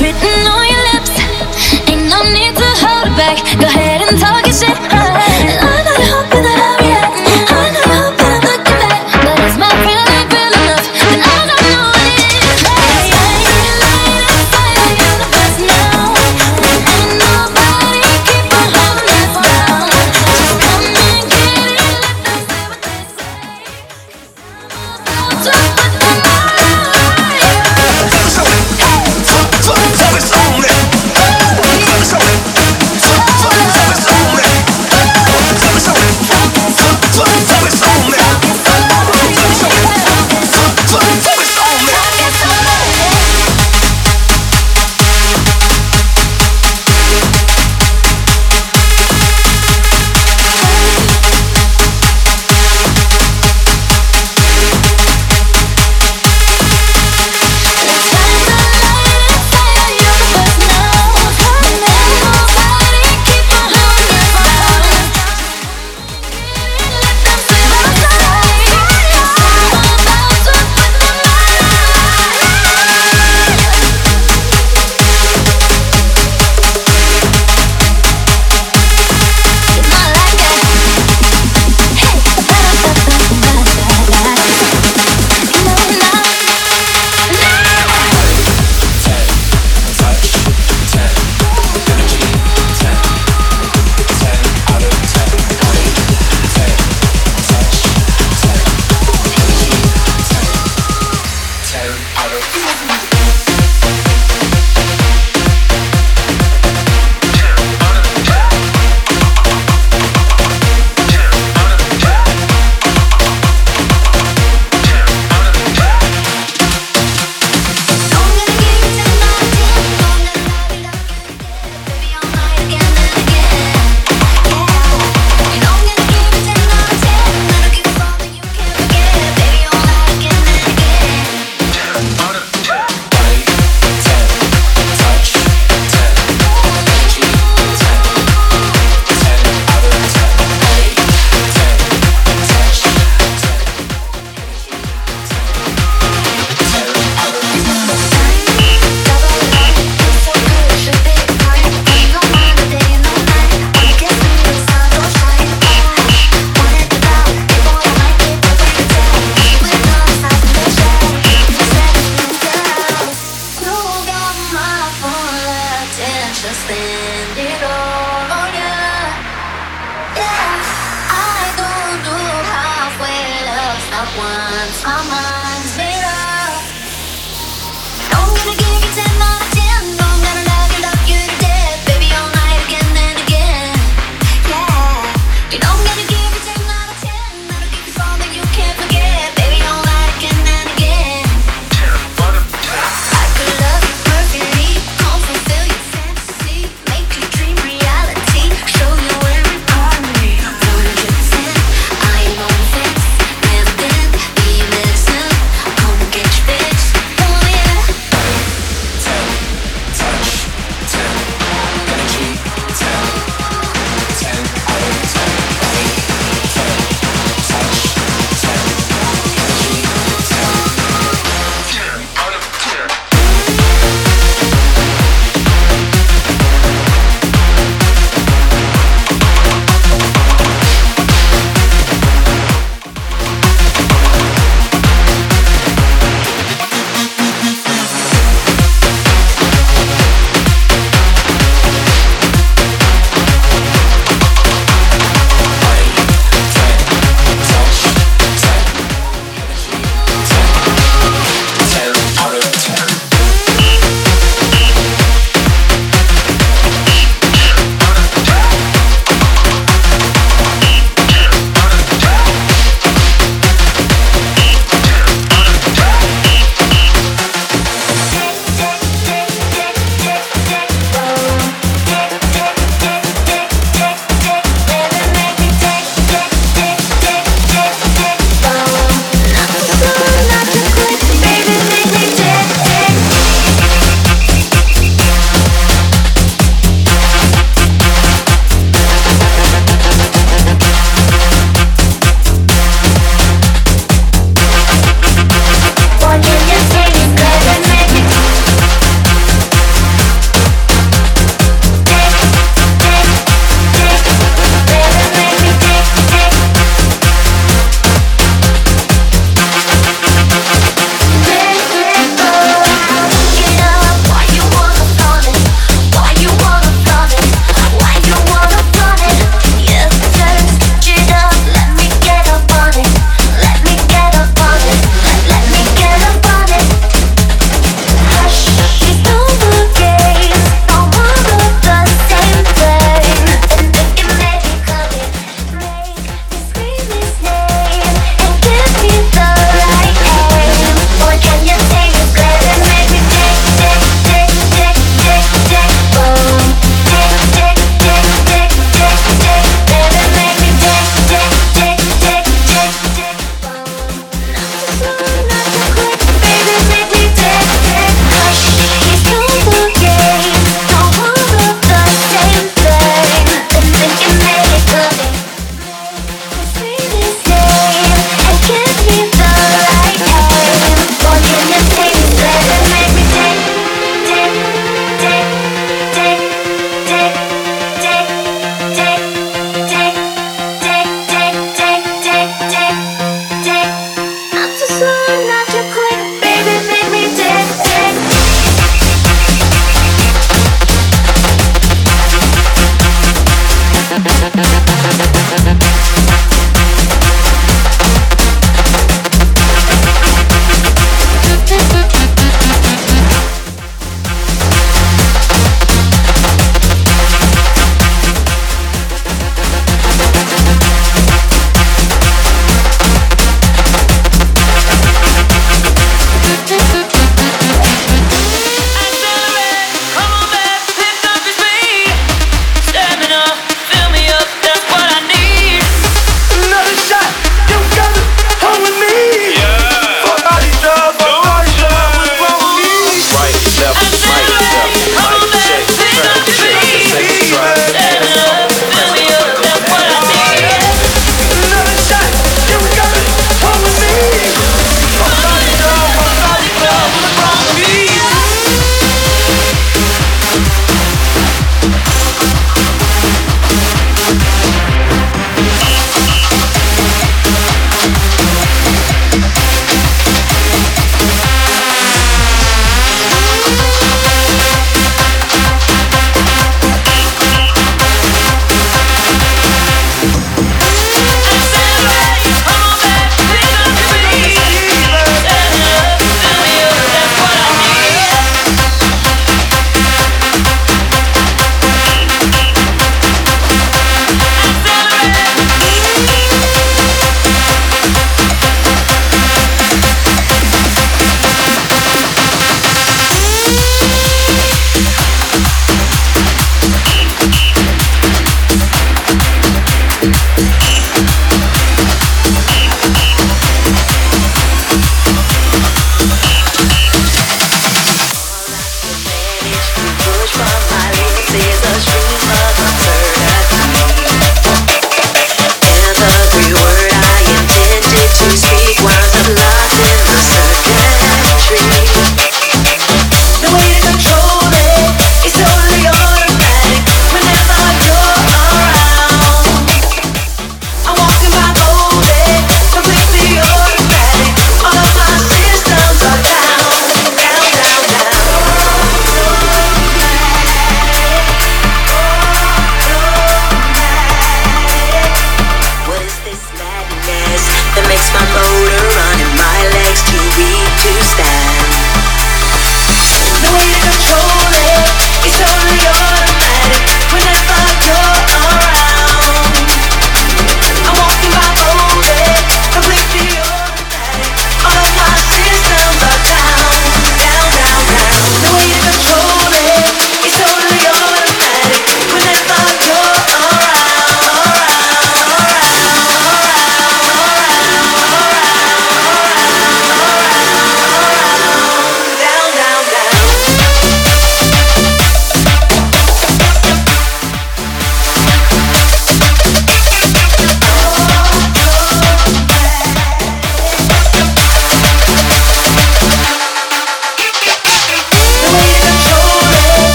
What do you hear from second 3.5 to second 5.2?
Go ahead and talk your shit.